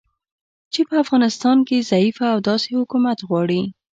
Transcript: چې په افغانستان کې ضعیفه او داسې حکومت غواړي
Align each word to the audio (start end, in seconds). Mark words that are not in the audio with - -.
چې 0.73 0.81
په 0.87 0.93
افغانستان 1.03 1.57
کې 1.67 1.87
ضعیفه 1.91 2.25
او 2.33 2.39
داسې 2.49 2.69
حکومت 2.79 3.19
غواړي 3.29 3.61